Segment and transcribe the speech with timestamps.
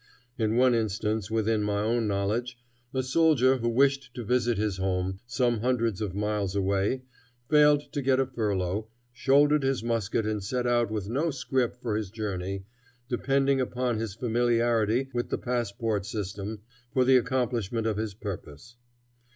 [0.35, 2.57] In one instance within my own knowledge,
[2.91, 7.03] a soldier who wished to visit his home, some hundreds of miles away,
[7.51, 11.95] failing to get a furlough, shouldered his musket and set out with no scrip for
[11.95, 12.65] his journey,
[13.09, 16.61] depending upon his familiarity with the passport system
[16.91, 18.77] for the accomplishment of his purpose.